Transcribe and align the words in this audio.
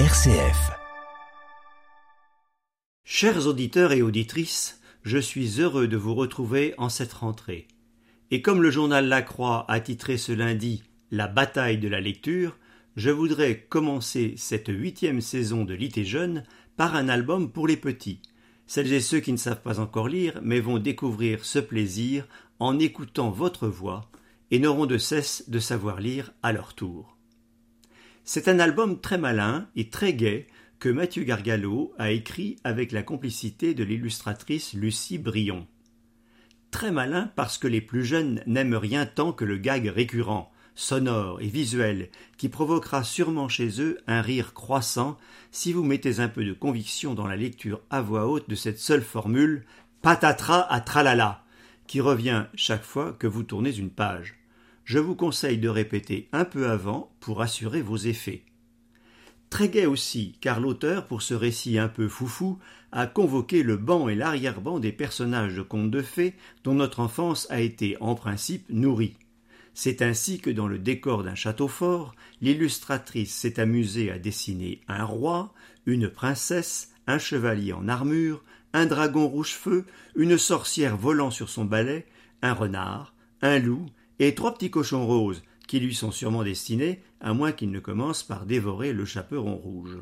RCF. 0.00 0.72
Chers 3.04 3.46
auditeurs 3.46 3.92
et 3.92 4.02
auditrices, 4.02 4.80
je 5.04 5.18
suis 5.18 5.60
heureux 5.60 5.86
de 5.86 5.96
vous 5.96 6.16
retrouver 6.16 6.74
en 6.78 6.88
cette 6.88 7.12
rentrée. 7.12 7.68
Et 8.32 8.42
comme 8.42 8.60
le 8.60 8.72
journal 8.72 9.06
La 9.06 9.22
Croix 9.22 9.64
a 9.68 9.78
titré 9.78 10.16
ce 10.16 10.32
lundi 10.32 10.82
La 11.12 11.28
bataille 11.28 11.78
de 11.78 11.86
la 11.86 12.00
lecture, 12.00 12.58
je 12.96 13.10
voudrais 13.10 13.60
commencer 13.60 14.34
cette 14.36 14.66
huitième 14.66 15.20
saison 15.20 15.64
de 15.64 15.74
Lit 15.74 16.04
Jeune 16.04 16.42
par 16.76 16.96
un 16.96 17.08
album 17.08 17.52
pour 17.52 17.68
les 17.68 17.76
petits. 17.76 18.20
Celles 18.66 18.92
et 18.92 19.00
ceux 19.00 19.20
qui 19.20 19.30
ne 19.30 19.36
savent 19.36 19.62
pas 19.62 19.78
encore 19.78 20.08
lire, 20.08 20.40
mais 20.42 20.58
vont 20.58 20.80
découvrir 20.80 21.44
ce 21.44 21.60
plaisir 21.60 22.26
en 22.58 22.80
écoutant 22.80 23.30
votre 23.30 23.68
voix 23.68 24.10
et 24.50 24.58
n'auront 24.58 24.86
de 24.86 24.98
cesse 24.98 25.48
de 25.48 25.60
savoir 25.60 26.00
lire 26.00 26.32
à 26.42 26.52
leur 26.52 26.74
tour. 26.74 27.13
C'est 28.26 28.48
un 28.48 28.58
album 28.58 29.02
très 29.02 29.18
malin 29.18 29.68
et 29.76 29.90
très 29.90 30.14
gai 30.14 30.46
que 30.78 30.88
Mathieu 30.88 31.24
Gargalo 31.24 31.92
a 31.98 32.10
écrit 32.10 32.56
avec 32.64 32.90
la 32.90 33.02
complicité 33.02 33.74
de 33.74 33.84
l'illustratrice 33.84 34.72
Lucie 34.72 35.18
Brion. 35.18 35.66
Très 36.70 36.90
malin 36.90 37.30
parce 37.36 37.58
que 37.58 37.68
les 37.68 37.82
plus 37.82 38.02
jeunes 38.02 38.42
n'aiment 38.46 38.76
rien 38.76 39.04
tant 39.04 39.34
que 39.34 39.44
le 39.44 39.58
gag 39.58 39.86
récurrent, 39.88 40.50
sonore 40.74 41.42
et 41.42 41.48
visuel, 41.48 42.08
qui 42.38 42.48
provoquera 42.48 43.04
sûrement 43.04 43.50
chez 43.50 43.78
eux 43.82 43.98
un 44.06 44.22
rire 44.22 44.54
croissant 44.54 45.18
si 45.50 45.74
vous 45.74 45.84
mettez 45.84 46.20
un 46.20 46.28
peu 46.28 46.46
de 46.46 46.54
conviction 46.54 47.12
dans 47.12 47.26
la 47.26 47.36
lecture 47.36 47.82
à 47.90 48.00
voix 48.00 48.26
haute 48.26 48.48
de 48.48 48.54
cette 48.54 48.78
seule 48.78 49.02
formule 49.02 49.66
patatras 50.00 50.66
à 50.70 50.80
tralala, 50.80 51.44
qui 51.86 52.00
revient 52.00 52.46
chaque 52.54 52.84
fois 52.84 53.12
que 53.12 53.26
vous 53.26 53.42
tournez 53.42 53.76
une 53.76 53.90
page 53.90 54.34
je 54.84 54.98
vous 54.98 55.14
conseille 55.14 55.58
de 55.58 55.68
répéter 55.68 56.28
un 56.32 56.44
peu 56.44 56.68
avant 56.68 57.14
pour 57.20 57.42
assurer 57.42 57.82
vos 57.82 57.96
effets. 57.96 58.44
Très 59.50 59.68
gai 59.68 59.86
aussi, 59.86 60.36
car 60.40 60.60
l'auteur, 60.60 61.06
pour 61.06 61.22
ce 61.22 61.34
récit 61.34 61.78
un 61.78 61.88
peu 61.88 62.08
foufou, 62.08 62.58
a 62.90 63.06
convoqué 63.06 63.62
le 63.62 63.76
banc 63.76 64.08
et 64.08 64.14
l'arrière-ban 64.14 64.80
des 64.80 64.92
personnages 64.92 65.54
de 65.54 65.62
contes 65.62 65.90
de 65.90 66.02
fées 66.02 66.34
dont 66.64 66.74
notre 66.74 67.00
enfance 67.00 67.46
a 67.50 67.60
été 67.60 67.96
en 68.00 68.14
principe 68.14 68.66
nourrie. 68.68 69.16
C'est 69.74 70.02
ainsi 70.02 70.40
que 70.40 70.50
dans 70.50 70.68
le 70.68 70.78
décor 70.78 71.24
d'un 71.24 71.34
château 71.34 71.68
fort, 71.68 72.14
l'illustratrice 72.40 73.34
s'est 73.34 73.60
amusée 73.60 74.10
à 74.10 74.18
dessiner 74.18 74.80
un 74.88 75.04
roi, 75.04 75.52
une 75.86 76.08
princesse, 76.08 76.92
un 77.06 77.18
chevalier 77.18 77.72
en 77.72 77.88
armure, 77.88 78.42
un 78.72 78.86
dragon 78.86 79.28
rouge-feu, 79.28 79.84
une 80.16 80.38
sorcière 80.38 80.96
volant 80.96 81.30
sur 81.30 81.48
son 81.48 81.64
balai, 81.64 82.06
un 82.42 82.52
renard, 82.54 83.14
un 83.42 83.58
loup, 83.58 83.86
et 84.18 84.34
trois 84.34 84.54
petits 84.54 84.70
cochons 84.70 85.06
roses, 85.06 85.42
qui 85.66 85.80
lui 85.80 85.94
sont 85.94 86.10
sûrement 86.10 86.44
destinés, 86.44 87.02
à 87.20 87.34
moins 87.34 87.52
qu'il 87.52 87.70
ne 87.70 87.80
commence 87.80 88.22
par 88.22 88.46
dévorer 88.46 88.92
le 88.92 89.04
chaperon 89.04 89.56
rouge. 89.56 89.98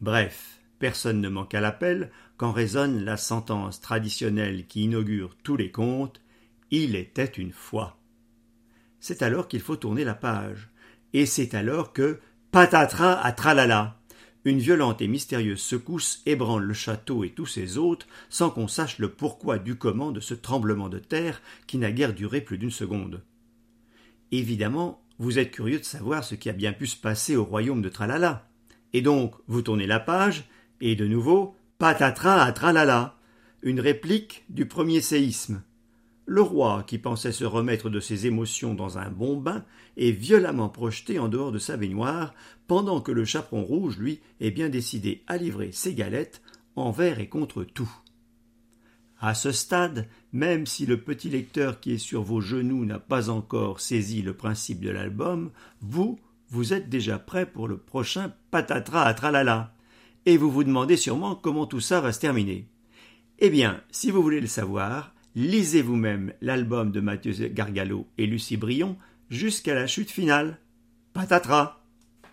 Bref, 0.00 0.60
personne 0.78 1.20
ne 1.20 1.28
manque 1.28 1.54
à 1.54 1.60
l'appel 1.60 2.10
quand 2.36 2.52
résonne 2.52 3.04
la 3.04 3.16
sentence 3.16 3.80
traditionnelle 3.80 4.66
qui 4.66 4.84
inaugure 4.84 5.36
tous 5.42 5.56
les 5.56 5.70
contes 5.70 6.20
Il 6.70 6.96
était 6.96 7.24
une 7.24 7.52
fois. 7.52 7.98
C'est 8.98 9.22
alors 9.22 9.48
qu'il 9.48 9.60
faut 9.60 9.76
tourner 9.76 10.04
la 10.04 10.14
page, 10.14 10.70
et 11.12 11.26
c'est 11.26 11.54
alors 11.54 11.92
que 11.92 12.20
patatras 12.50 13.14
à 13.14 13.32
tralala 13.32 14.00
une 14.44 14.58
violente 14.58 15.00
et 15.00 15.08
mystérieuse 15.08 15.60
secousse 15.60 16.22
ébranle 16.26 16.64
le 16.64 16.74
château 16.74 17.24
et 17.24 17.30
tous 17.30 17.46
ses 17.46 17.78
hôtes, 17.78 18.06
sans 18.28 18.50
qu'on 18.50 18.68
sache 18.68 18.98
le 18.98 19.10
pourquoi 19.10 19.58
du 19.58 19.76
comment 19.76 20.10
de 20.10 20.20
ce 20.20 20.34
tremblement 20.34 20.88
de 20.88 20.98
terre 20.98 21.40
qui 21.66 21.78
n'a 21.78 21.92
guère 21.92 22.14
duré 22.14 22.40
plus 22.40 22.58
d'une 22.58 22.70
seconde. 22.70 23.22
Évidemment, 24.32 25.04
vous 25.18 25.38
êtes 25.38 25.50
curieux 25.52 25.78
de 25.78 25.84
savoir 25.84 26.24
ce 26.24 26.34
qui 26.34 26.48
a 26.48 26.52
bien 26.52 26.72
pu 26.72 26.86
se 26.86 26.96
passer 26.96 27.36
au 27.36 27.44
royaume 27.44 27.82
de 27.82 27.88
Tralala. 27.88 28.48
Et 28.92 29.02
donc, 29.02 29.34
vous 29.46 29.62
tournez 29.62 29.86
la 29.86 30.00
page, 30.00 30.44
et 30.80 30.96
de 30.96 31.06
nouveau, 31.06 31.54
patatras 31.78 32.42
à 32.42 32.52
tralala, 32.52 33.16
une 33.62 33.80
réplique 33.80 34.44
du 34.48 34.66
premier 34.66 35.00
séisme. 35.00 35.62
Le 36.32 36.40
roi, 36.40 36.82
qui 36.86 36.96
pensait 36.96 37.30
se 37.30 37.44
remettre 37.44 37.90
de 37.90 38.00
ses 38.00 38.26
émotions 38.26 38.72
dans 38.72 38.96
un 38.96 39.10
bon 39.10 39.36
bain, 39.36 39.66
est 39.98 40.12
violemment 40.12 40.70
projeté 40.70 41.18
en 41.18 41.28
dehors 41.28 41.52
de 41.52 41.58
sa 41.58 41.76
baignoire, 41.76 42.32
pendant 42.66 43.02
que 43.02 43.12
le 43.12 43.26
chaperon 43.26 43.62
rouge, 43.62 43.98
lui, 43.98 44.20
est 44.40 44.50
bien 44.50 44.70
décidé 44.70 45.24
à 45.26 45.36
livrer 45.36 45.72
ses 45.72 45.92
galettes 45.92 46.40
envers 46.74 47.20
et 47.20 47.28
contre 47.28 47.64
tout. 47.64 47.92
À 49.20 49.34
ce 49.34 49.52
stade, 49.52 50.08
même 50.32 50.64
si 50.64 50.86
le 50.86 51.02
petit 51.02 51.28
lecteur 51.28 51.80
qui 51.80 51.92
est 51.92 51.98
sur 51.98 52.22
vos 52.22 52.40
genoux 52.40 52.86
n'a 52.86 52.98
pas 52.98 53.28
encore 53.28 53.80
saisi 53.80 54.22
le 54.22 54.32
principe 54.32 54.80
de 54.80 54.88
l'album, 54.88 55.50
vous, 55.82 56.18
vous 56.48 56.72
êtes 56.72 56.88
déjà 56.88 57.18
prêt 57.18 57.44
pour 57.44 57.68
le 57.68 57.76
prochain 57.76 58.32
patatras 58.50 59.04
à 59.04 59.12
tralala. 59.12 59.74
Et 60.24 60.38
vous 60.38 60.50
vous 60.50 60.64
demandez 60.64 60.96
sûrement 60.96 61.34
comment 61.34 61.66
tout 61.66 61.80
ça 61.80 62.00
va 62.00 62.10
se 62.10 62.20
terminer. 62.20 62.70
Eh 63.38 63.50
bien, 63.50 63.82
si 63.90 64.10
vous 64.10 64.22
voulez 64.22 64.40
le 64.40 64.46
savoir, 64.46 65.11
lisez 65.34 65.82
vous-même 65.82 66.32
l'album 66.40 66.92
de 66.92 67.00
Mathieu 67.00 67.32
Gargalo 67.48 68.06
et 68.18 68.26
Lucie 68.26 68.56
Brion 68.56 68.96
jusqu'à 69.30 69.74
la 69.74 69.86
chute 69.86 70.10
finale. 70.10 70.58
Patatras 71.12 71.82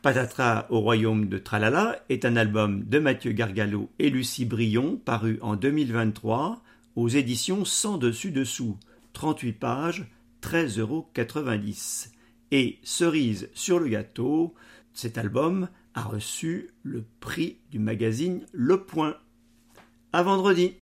Patatras 0.02 0.66
au 0.70 0.80
royaume 0.80 1.28
de 1.28 1.38
Tralala 1.38 2.02
est 2.08 2.24
un 2.24 2.38
album 2.38 2.84
de 2.86 3.00
Mathieu 3.00 3.34
Gargalo 3.34 3.90
et 4.00 4.10
Lucie 4.10 4.46
Brion 4.46 4.96
paru 4.98 5.40
en 5.42 5.56
2023 5.56 6.64
aux 6.96 7.10
éditions 7.10 7.66
sans 7.66 7.98
dessus 7.98 8.32
dessous, 8.32 8.78
38 9.14 9.54
pages, 9.54 10.06
13,90 10.42 10.80
euros. 10.80 11.10
Et 12.52 12.80
cerise 12.84 13.50
sur 13.54 13.80
le 13.80 13.90
gâteau, 13.90 14.56
cet 14.94 15.18
album 15.18 15.70
a 15.94 16.02
reçu 16.02 16.70
le 16.84 17.04
prix 17.20 17.58
du 17.72 17.80
magazine 17.80 18.46
Le 18.52 18.84
Point. 18.84 19.18
À 20.14 20.24
vendredi! 20.24 20.74